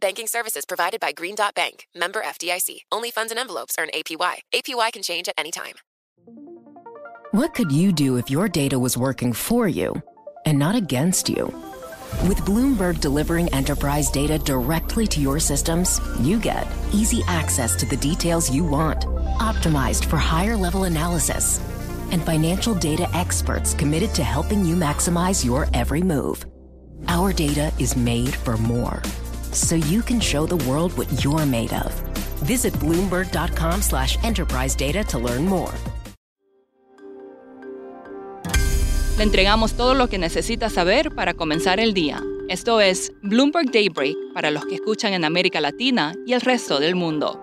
[0.00, 2.78] Banking services provided by Green Dot Bank, member FDIC.
[2.90, 4.38] Only funds and envelopes earn APY.
[4.52, 5.74] APY can change at any time.
[7.30, 9.94] What could you do if your data was working for you
[10.46, 11.46] and not against you?
[12.28, 17.96] With Bloomberg delivering enterprise data directly to your systems, you get easy access to the
[17.96, 19.02] details you want,
[19.38, 21.60] optimized for higher level analysis,
[22.10, 26.44] and financial data experts committed to helping you maximize your every move.
[27.08, 29.02] Our data is made for more,
[29.54, 31.92] so you can show the world what you're made of.
[32.42, 35.72] Visit Bloomberg.com slash enterprise data to learn more.
[39.16, 42.20] Le entregamos todo lo que necesita saber para comenzar el día.
[42.48, 46.96] Esto es Bloomberg Daybreak para los que escuchan en América Latina y el resto del
[46.96, 47.40] mundo.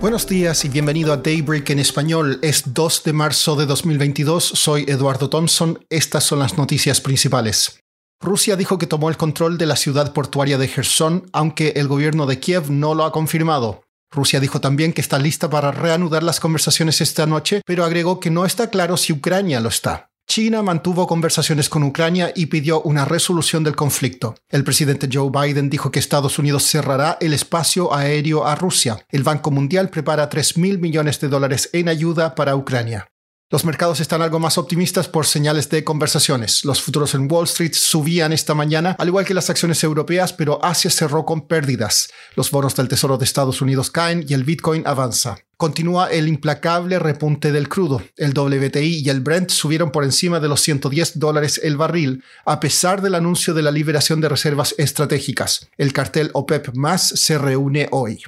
[0.00, 2.40] Buenos días y bienvenido a Daybreak en español.
[2.42, 4.42] Es 2 de marzo de 2022.
[4.44, 5.78] Soy Eduardo Thompson.
[5.88, 7.81] Estas son las noticias principales.
[8.22, 12.24] Rusia dijo que tomó el control de la ciudad portuaria de Gerson, aunque el gobierno
[12.26, 13.82] de Kiev no lo ha confirmado.
[14.12, 18.30] Rusia dijo también que está lista para reanudar las conversaciones esta noche, pero agregó que
[18.30, 20.08] no está claro si Ucrania lo está.
[20.28, 24.36] China mantuvo conversaciones con Ucrania y pidió una resolución del conflicto.
[24.48, 29.04] El presidente Joe Biden dijo que Estados Unidos cerrará el espacio aéreo a Rusia.
[29.10, 33.08] El Banco Mundial prepara 3 mil millones de dólares en ayuda para Ucrania.
[33.52, 36.64] Los mercados están algo más optimistas por señales de conversaciones.
[36.64, 40.64] Los futuros en Wall Street subían esta mañana, al igual que las acciones europeas, pero
[40.64, 42.08] Asia cerró con pérdidas.
[42.34, 45.36] Los bonos del Tesoro de Estados Unidos caen y el Bitcoin avanza.
[45.58, 48.02] Continúa el implacable repunte del crudo.
[48.16, 52.58] El WTI y el Brent subieron por encima de los 110 dólares el barril, a
[52.58, 55.68] pesar del anuncio de la liberación de reservas estratégicas.
[55.76, 58.22] El cartel OPEP más se reúne hoy.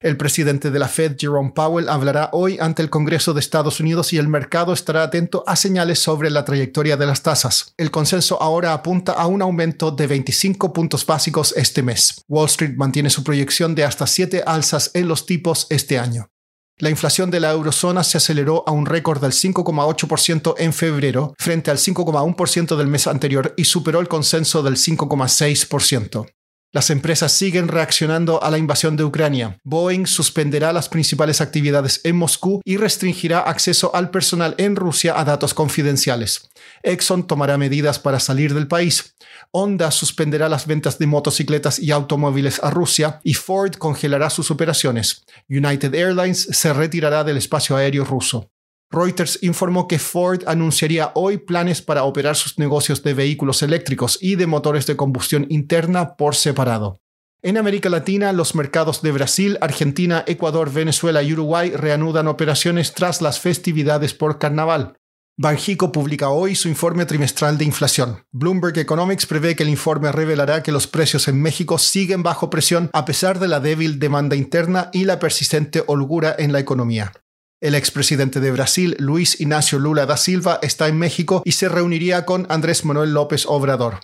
[0.00, 4.12] El presidente de la Fed, Jerome Powell, hablará hoy ante el Congreso de Estados Unidos
[4.12, 7.74] y el mercado estará atento a señales sobre la trayectoria de las tasas.
[7.76, 12.22] El consenso ahora apunta a un aumento de 25 puntos básicos este mes.
[12.28, 16.28] Wall Street mantiene su proyección de hasta 7 alzas en los tipos este año.
[16.76, 21.72] La inflación de la eurozona se aceleró a un récord del 5,8% en febrero frente
[21.72, 26.28] al 5,1% del mes anterior y superó el consenso del 5,6%.
[26.70, 29.58] Las empresas siguen reaccionando a la invasión de Ucrania.
[29.64, 35.24] Boeing suspenderá las principales actividades en Moscú y restringirá acceso al personal en Rusia a
[35.24, 36.50] datos confidenciales.
[36.82, 39.16] Exxon tomará medidas para salir del país.
[39.50, 45.24] Honda suspenderá las ventas de motocicletas y automóviles a Rusia y Ford congelará sus operaciones.
[45.48, 48.50] United Airlines se retirará del espacio aéreo ruso.
[48.90, 54.36] Reuters informó que Ford anunciaría hoy planes para operar sus negocios de vehículos eléctricos y
[54.36, 57.00] de motores de combustión interna por separado.
[57.42, 63.20] En América Latina, los mercados de Brasil, Argentina, Ecuador, Venezuela y Uruguay reanudan operaciones tras
[63.20, 64.94] las festividades por carnaval.
[65.36, 68.24] Banjico publica hoy su informe trimestral de inflación.
[68.32, 72.90] Bloomberg Economics prevé que el informe revelará que los precios en México siguen bajo presión
[72.92, 77.12] a pesar de la débil demanda interna y la persistente holgura en la economía.
[77.60, 82.24] El expresidente de Brasil, Luis Ignacio Lula da Silva, está en México y se reuniría
[82.24, 83.98] con Andrés Manuel López Obrador.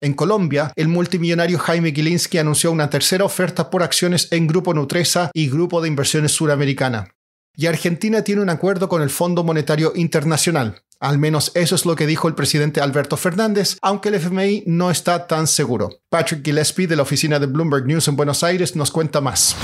[0.00, 5.32] En Colombia, el multimillonario Jaime Gilinski anunció una tercera oferta por acciones en Grupo Nutresa
[5.34, 7.08] y Grupo de Inversiones Suramericana.
[7.56, 10.82] Y Argentina tiene un acuerdo con el Fondo Monetario Internacional.
[11.00, 14.88] Al menos eso es lo que dijo el presidente Alberto Fernández, aunque el FMI no
[14.88, 15.90] está tan seguro.
[16.10, 19.56] Patrick Gillespie de la oficina de Bloomberg News en Buenos Aires nos cuenta más.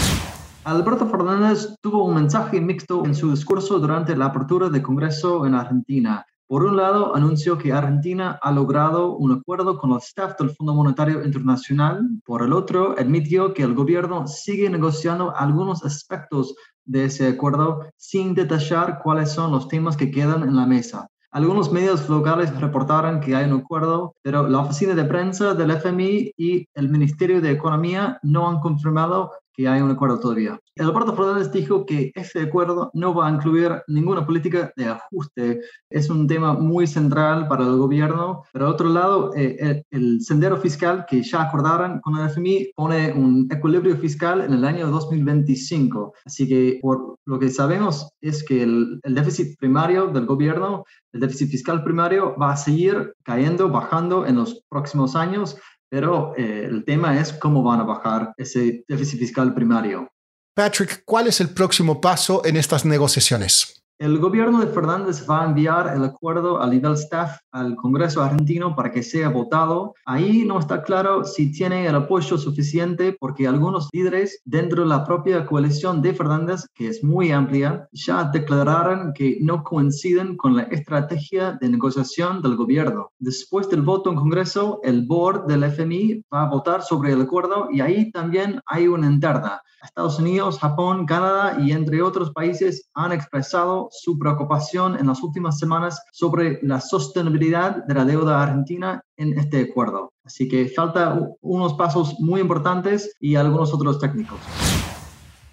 [0.66, 5.54] Alberto Fernández tuvo un mensaje mixto en su discurso durante la apertura del Congreso en
[5.54, 6.27] Argentina.
[6.49, 10.75] Por un lado, anunció que Argentina ha logrado un acuerdo con el staff del Fondo
[10.75, 12.00] Monetario Internacional.
[12.25, 18.34] Por el otro, admitió que el gobierno sigue negociando algunos aspectos de ese acuerdo sin
[18.34, 21.07] detallar cuáles son los temas que quedan en la mesa.
[21.30, 26.33] Algunos medios locales reportaron que hay un acuerdo, pero la oficina de prensa del FMI
[26.36, 30.61] y el Ministerio de Economía no han confirmado que hay un acuerdo todavía.
[30.79, 35.61] Alberto Fernández dijo que ese acuerdo no va a incluir ninguna política de ajuste.
[35.89, 38.43] Es un tema muy central para el gobierno.
[38.53, 43.13] Pero, al otro lado, eh, el, sendero fiscal que ya acordaron con el FMI pone
[43.13, 46.13] un equilibrio fiscal en el año 2025.
[46.27, 51.21] Así que por lo que sabemos es que el, el déficit primario del gobierno, el
[51.21, 55.57] déficit fiscal primario, va a seguir cayendo, bajando en los próximos años
[55.97, 60.07] pero eh, el tema es cómo van a bajar ese déficit fiscal primario.
[60.54, 63.83] Patrick, ¿cuál es el próximo paso en estas negociaciones?
[63.98, 68.77] El gobierno de Fernández va a enviar el acuerdo a nivel staff al Congreso argentino
[68.77, 69.95] para que sea votado.
[70.04, 75.03] Ahí no está claro si tiene el apoyo suficiente porque algunos líderes dentro de la
[75.03, 80.65] propia coalición de Fernández, que es muy amplia, ya declararon que no coinciden con la
[80.65, 83.13] estrategia de negociación del gobierno.
[83.19, 87.69] Después del voto en Congreso, el board del FMI va a votar sobre el acuerdo
[87.72, 89.63] y ahí también hay una interna.
[89.87, 95.59] Estados Unidos, Japón, Canadá y entre otros países han expresado su preocupación en las últimas
[95.59, 100.12] semanas sobre la sostenibilidad de la deuda argentina en este acuerdo.
[100.24, 104.38] Así que falta unos pasos muy importantes y algunos otros técnicos.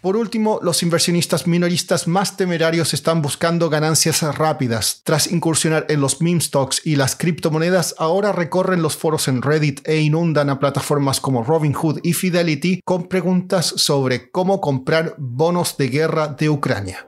[0.03, 5.00] Por último, los inversionistas minoristas más temerarios están buscando ganancias rápidas.
[5.06, 9.80] Tras incursionar en los meme stocks y las criptomonedas, ahora recorren los foros en Reddit
[9.88, 15.88] e inundan a plataformas como Robinhood y Fidelity con preguntas sobre cómo comprar bonos de
[15.88, 17.07] guerra de Ucrania.